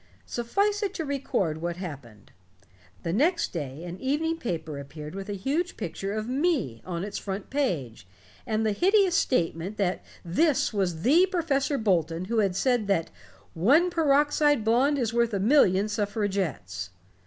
Suffice 0.25 0.81
it 0.81 0.95
to 0.95 1.05
record 1.05 1.59
what 1.61 1.77
happened. 1.77 2.31
The 3.03 3.13
next 3.13 3.53
day 3.53 3.83
an 3.83 3.99
evening 3.99 4.37
paper 4.37 4.79
appeared 4.79 5.13
with 5.13 5.29
a 5.29 5.33
huge 5.35 5.77
picture 5.77 6.11
of 6.13 6.27
me 6.27 6.81
on 6.83 7.03
its 7.03 7.19
front 7.19 7.51
page, 7.51 8.07
and 8.47 8.65
the 8.65 8.71
hideous 8.71 9.13
statement 9.15 9.77
that 9.77 10.03
this 10.25 10.73
was 10.73 11.03
the 11.03 11.27
Professor 11.27 11.77
Bolton 11.77 12.25
who 12.25 12.39
had 12.39 12.55
said 12.55 12.87
that 12.87 13.11
'One 13.53 13.91
Peroxide 13.91 14.65
Blonde 14.65 14.97
Is 14.97 15.13
Worth 15.13 15.35
a 15.35 15.39
Million 15.39 15.87
Suffragettes'. 15.87 16.89